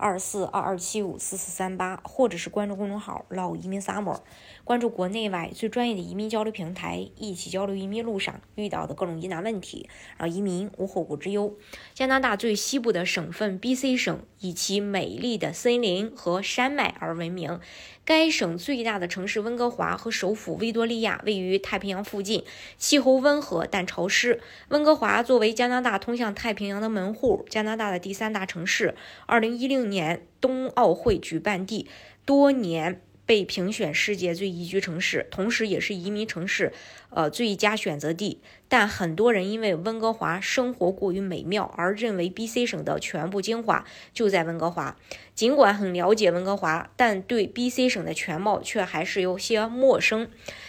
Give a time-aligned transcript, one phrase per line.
[0.00, 4.20] 二四二二七五四四三八，或者是关注公众号“老移民 Summer”，
[4.64, 11.54] 关注国内外最专业的移民交流平台，一起交流移民路上遇到的各种疑难问题，让移民无后顾之忧。
[11.92, 17.60] 加拿大最西部的省份 BC 省以其美丽的森林和山脉而闻名。
[18.02, 22.42] 该省最大的城市温哥华和首府维多利亚位于太平洋附近，
[22.76, 24.40] 气候温和但潮湿。
[24.70, 28.96] 温哥华作为加拿大通向太平洋的门户，加拿大的第三大城市
[29.28, 31.86] ，2010年冬奥会举办地，
[32.24, 33.02] 多年。
[33.26, 36.72] 被评选世界最宜居城市，同时也是移民城市，
[37.10, 38.40] 呃，最佳选择地。
[38.70, 44.96] 但很多人因为温哥华生活过于美妙，而认为 BC 省的全部精华就在温哥华。
[45.34, 50.28] 尽管很了解温哥华，但对 BC 省的全貌却还是有些陌生。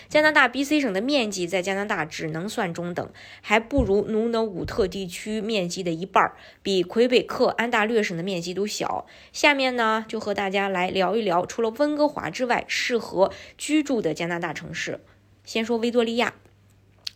[0.09, 3.07] 加拿大 BC 省的面积在加拿大只能算中等，
[3.41, 9.05] 还不如努努武特地区面积的一半，比魁北克、安大略省的面积都小。
[9.31, 15.01] 下面呢，就和大家来聊一聊，除了温哥华之外，适合居住的加拿大城市。
[15.43, 16.33] 先说维多利亚，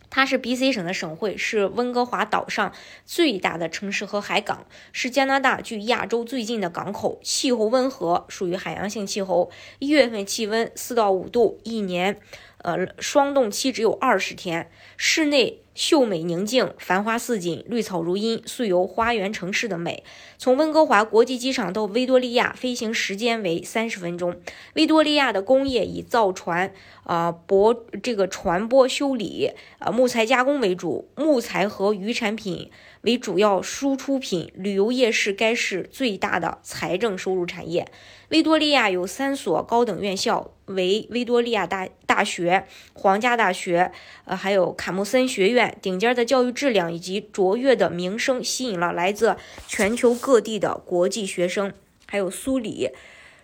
[0.09, 2.71] 它是 BC 省的省会，是温哥华岛上
[3.05, 7.19] 最大的城市和海港，是加拿大距亚洲最近的港口。
[7.23, 12.19] 气候温和，属于海洋性气候，一月份气温四到五度，一年。
[12.65, 20.03] 呃，霜冻期只有二十天，室内秀美宁静，繁花似锦，绿草如茵，素有花园城市的美。
[20.39, 24.41] 从温哥华国际机场到维多利亚，飞行时间为三十分钟。
[24.73, 32.71] 维多利亚的工业以造船、啊博这个船舶修理、啊木材加工为主，木材和渔产品
[33.01, 34.51] 为主要输出品。
[34.55, 37.87] 旅游业是该市最大的财政收入产业。
[38.29, 40.54] 维多利亚有三所高等院校。
[40.65, 43.91] 为维多利亚大大学、皇家大学，
[44.25, 49.35] 呃，还有卡姆森学院，顶尖的教育质量以及卓越的名声，吸引了来自
[49.67, 51.73] 全球各地的国际学生。
[52.07, 52.91] 还有苏里，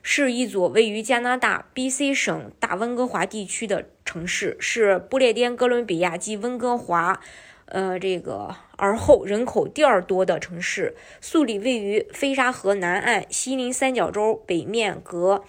[0.02, 7.20] 是一座位于加拿大 BC 省大温哥华地区的城市，是不列颠哥伦比亚及温哥华，
[7.66, 10.96] 呃，这个而后人口第二多的城市。
[11.20, 15.44] 苏里位于飞沙河南岸，西临三角洲，北面隔。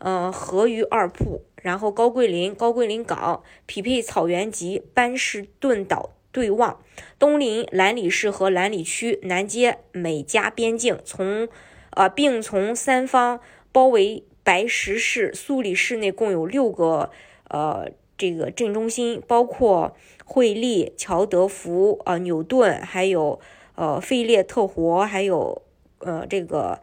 [0.00, 6.80] 呃，河鱼二铺，然后高桂林、高桂林港、匹配草原及班士顿岛对望，
[7.18, 11.46] 东临兰里市和兰里区，南接美加边境，从
[11.90, 13.40] 呃，并从三方
[13.72, 15.34] 包围白石市。
[15.34, 17.10] 苏里市内共有六个
[17.48, 19.94] 呃这个镇中心，包括
[20.24, 23.38] 惠利、乔德福、呃纽顿，还有
[23.74, 25.60] 呃费列特活，还有
[25.98, 26.80] 呃这个。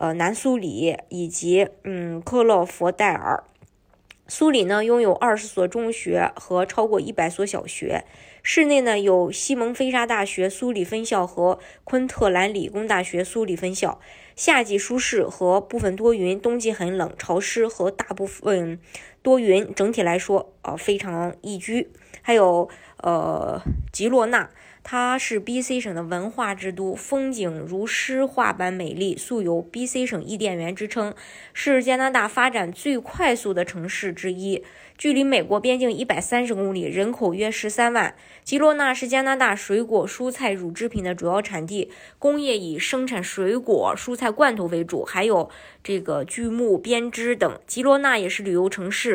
[0.00, 3.44] 呃，南苏里以及嗯克洛佛戴尔，
[4.26, 8.06] 苏里呢拥有二十所中学和超过一百所小学。
[8.42, 14.00] 市内呢有西蒙菲沙大学苏里分校和昆特兰理工大学苏里分校。
[14.34, 18.80] 夏季舒适和部分多云，冬季很冷潮湿和大部分
[19.22, 19.72] 多云。
[19.74, 21.90] 整体来说，呃，非常宜居。
[22.22, 23.60] 还有呃
[23.92, 24.50] 吉洛纳。
[24.82, 31.14] 它是 BC 省的文化之都，风景如诗画般美丽，素有 “BC 省伊甸园”之称，
[31.52, 34.64] 是加拿大发展最快速的城市之一。
[34.96, 38.14] 距离美国边境一百三十公里，人口约十三万。
[38.42, 45.50] 吉洛纳是加拿大水果、蔬菜、乳制品的主要产地，工业以生产水果、蔬菜罐头为主，还有
[45.84, 47.60] 这个锯木、编织等。
[47.66, 49.09] 吉洛纳也是旅游城市，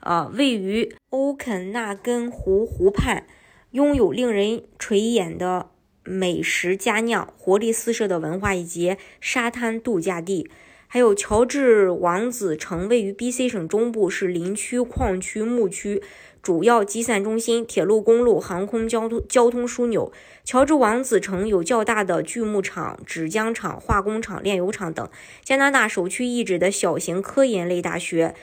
[0.00, 3.26] 啊，位于欧肯纳根湖湖畔。
[3.72, 5.68] 拥有令人垂眼的
[6.02, 10.48] 美食佳酿、活力四射的文化以及沙滩度假地，
[10.86, 16.02] 还有乔治王子城，位于 BC 省中部，是林区、矿区、牧区
[16.40, 20.10] 主要集散中心，铁路、公路、航空交通交通枢纽。
[20.42, 25.06] 乔治王子城有较大的锯木厂、纸浆厂、化工厂、炼油厂等。
[25.44, 28.34] 加拿大首屈一指的小型科研类大学。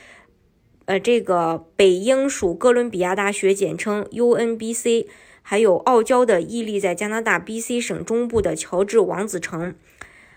[0.86, 5.08] 呃，这个北英属哥伦比亚大学，简称 UNBC，
[5.42, 9.76] 还有傲娇的屹立在加拿大 BC 省中部的乔治王子城。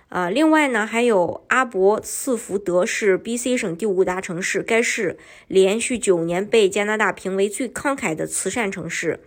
[0.09, 9.19] 呃，另外呢，还有阿伯茨福德是 BC 省第五大城市，该市连续九年被加拿大评为最慷慨的慈善城市。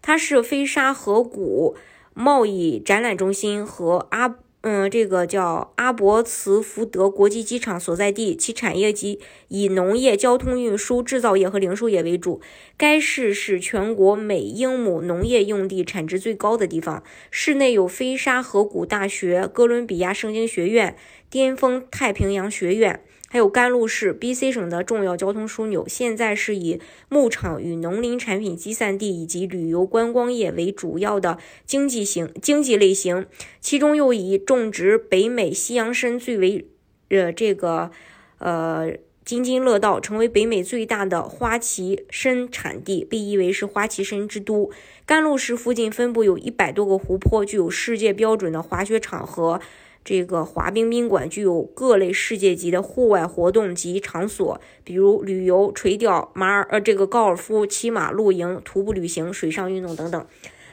[0.00, 1.76] 它是飞沙河谷
[2.14, 4.38] 贸易展览中心和阿。
[4.62, 9.18] 嗯，这个叫阿伯茨福德国际机场所在地，其产业及
[9.48, 12.40] 以农业、交通运输、制造业和零售业为主。
[12.76, 17.02] 该市是全国每英亩农业用地产值最高的地方。
[17.32, 20.96] 市内有飞沙河谷大学、哥伦比亚圣经学院、
[21.28, 23.02] 巅峰太平洋学院，
[23.32, 33.24] 还有甘露市，BC 省的重要交通枢纽，现在是以牧场与农林产品集散地以及旅游观光业为主要的经济型经济类型，
[33.58, 36.66] 其中又以种植北美西洋参最为
[37.08, 37.90] 呃这个
[38.36, 38.92] 呃。
[39.24, 44.68] 津津乐道，成为北美最大的花旗参产地，被誉为是花旗参之都。
[45.06, 49.60] 甘露市附近分布有一百多个湖泊，具有世界标准的滑雪场和
[50.04, 60.26] 这个滑冰宾馆，具有各类世界级的户外活动及场所，比如旅游、垂钓、马尔呃这个高尔夫、骑马、露营、徒步旅行、水上运动等等。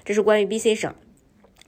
[0.03, 0.93] 这是关于 BC 省。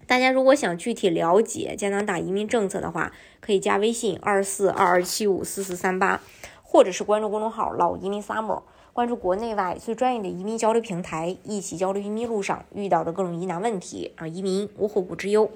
[0.08, 6.22] 大家如果想具体了解加拿大移民政策的话，可以加微信二四二二七五四四三八。
[6.64, 8.62] 或者是关注公众号“老移民 summer”，
[8.94, 15.52] 关注国内外最专业的移民交流平台，一起交流移民路上遇到的各种疑难问题，让移民无后顾之忧。